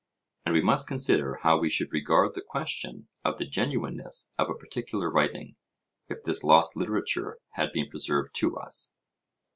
And 0.47 0.53
we 0.53 0.61
must 0.63 0.87
consider 0.87 1.35
how 1.43 1.59
we 1.59 1.69
should 1.69 1.93
regard 1.93 2.33
the 2.33 2.41
question 2.41 3.07
of 3.23 3.37
the 3.37 3.45
genuineness 3.45 4.33
of 4.35 4.49
a 4.49 4.55
particular 4.55 5.11
writing, 5.11 5.57
if 6.09 6.23
this 6.23 6.43
lost 6.43 6.75
literature 6.75 7.37
had 7.51 7.71
been 7.71 7.87
preserved 7.87 8.33
to 8.37 8.57
us. 8.57 8.95